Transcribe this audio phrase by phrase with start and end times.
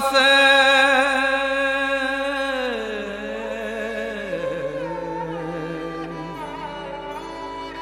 [0.00, 1.20] وفاء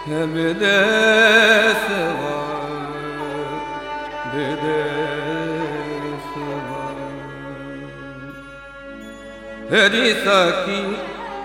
[0.08, 2.40] بدا ثوى
[4.34, 4.84] بدا
[6.34, 6.88] ثوى
[9.72, 10.96] هري ساكي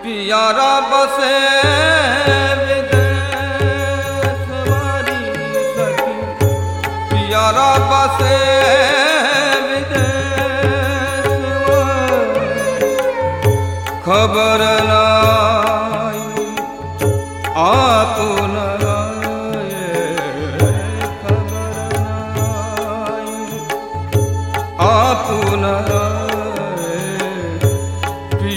[0.04, 2.13] ਪਿਆਰਾ ਬਸੇ
[14.24, 16.22] ਖਬਰ ਨਾਈ
[17.58, 18.28] ਆਪੋ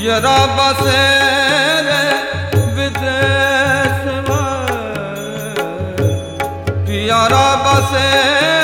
[0.07, 1.01] ਜਰਾ ਬਸੇ
[1.83, 2.05] ਰੇ
[2.75, 4.43] ਵਿਦੇਸ ਮਾ
[6.87, 8.56] ਪਿਆਰਾ ਬਸੇ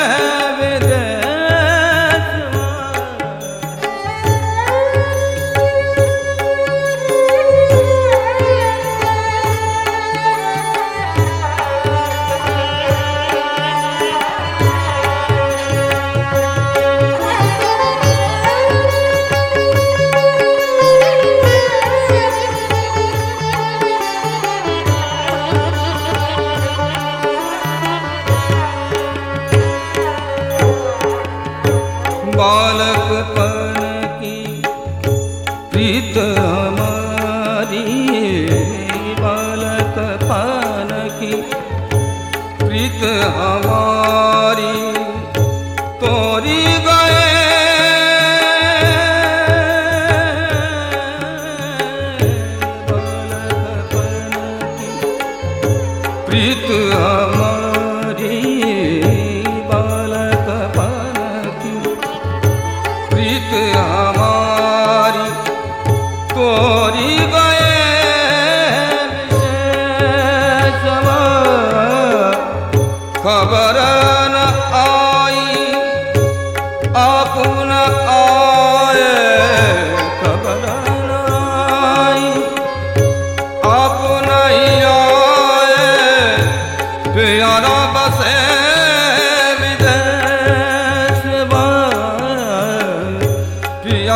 [32.37, 33.02] बालक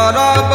[0.06, 0.45] জরা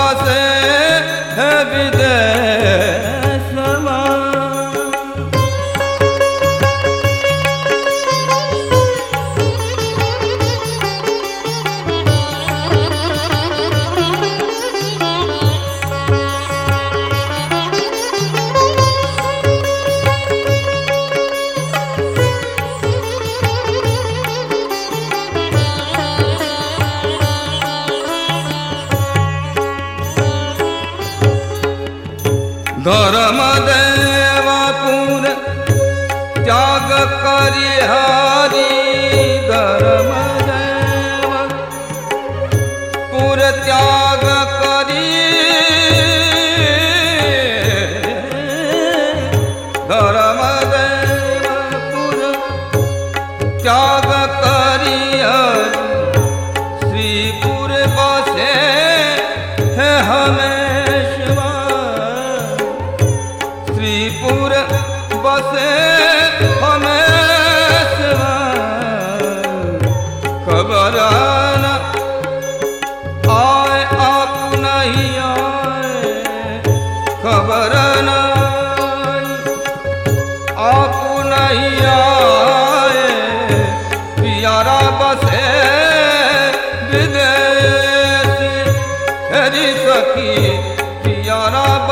[32.86, 35.28] ਧਰਮ ਦੇਵਾ ਪੂਰ
[36.36, 38.21] ਤਿਆਗ ਕਰਿਆ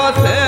[0.10, 0.39] hacer.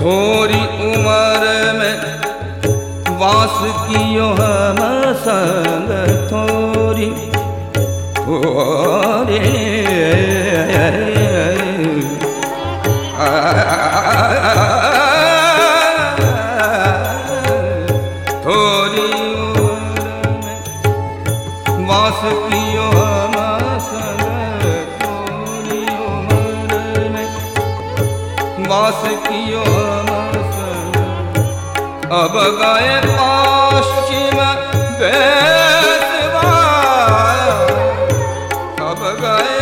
[0.00, 0.60] थोरी
[0.90, 1.42] उमर
[1.78, 1.96] में
[3.20, 3.58] वास
[3.88, 4.78] कियो हम
[5.24, 5.90] संग
[6.30, 7.10] थोरी
[8.20, 9.40] थोरे
[13.26, 13.69] आ
[32.10, 34.38] ਅਬ ਗਏ ਪਸ਼ਚਿਮ
[35.00, 36.38] ਦੇਸਵਾਇਆ
[38.86, 39.60] ਅਬ ਗਏ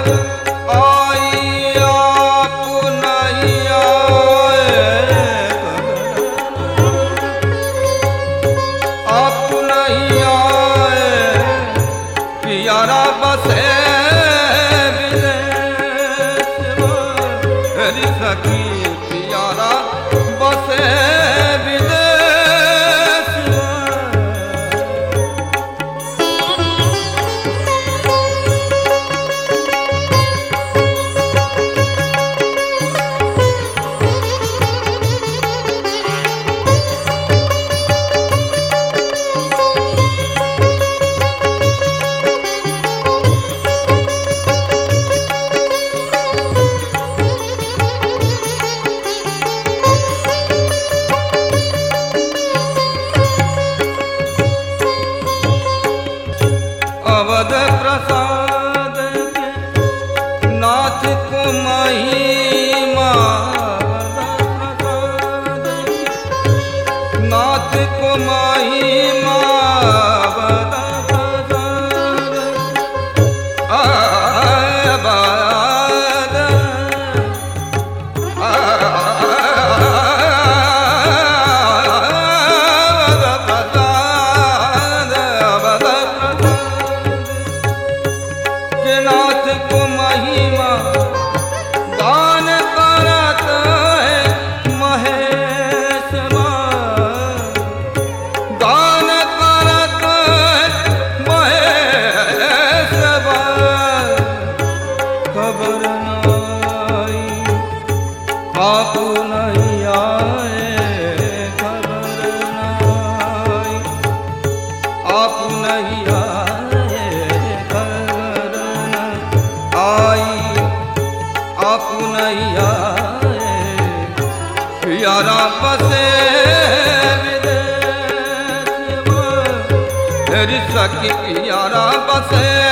[130.84, 132.63] ਸਕੀ ਯਾਰਾ ਬਸੇ